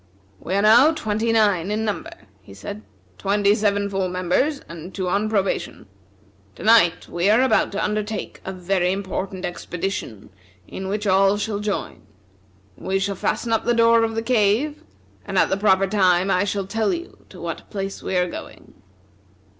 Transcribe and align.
"We 0.39 0.55
are 0.55 0.63
now 0.63 0.93
twenty 0.93 1.31
nine 1.31 1.69
in 1.69 1.85
number," 1.85 2.09
he 2.41 2.55
said; 2.55 2.81
"twenty 3.19 3.53
seven 3.53 3.87
full 3.87 4.09
members, 4.09 4.59
and 4.67 4.95
two 4.95 5.07
on 5.07 5.29
probation. 5.29 5.85
To 6.55 6.63
night 6.63 7.07
we 7.07 7.29
are 7.29 7.43
about 7.43 7.71
to 7.73 7.83
undertake 7.83 8.41
a 8.43 8.51
very 8.51 8.91
important 8.93 9.45
expedition, 9.45 10.31
in 10.67 10.87
which 10.87 11.01
we 11.05 11.11
shall 11.11 11.19
all 11.33 11.37
join. 11.59 12.01
We 12.75 12.97
shall 12.97 13.13
fasten 13.13 13.53
up 13.53 13.63
the 13.63 13.75
door 13.75 14.01
of 14.03 14.15
the 14.15 14.23
cave, 14.23 14.83
and 15.23 15.37
at 15.37 15.49
the 15.51 15.55
proper 15.57 15.85
time 15.85 16.31
I 16.31 16.45
shall 16.45 16.65
tell 16.65 16.91
you 16.95 17.23
to 17.29 17.39
what 17.39 17.69
place 17.69 18.01
we 18.01 18.15
are 18.15 18.27
going." 18.27 18.73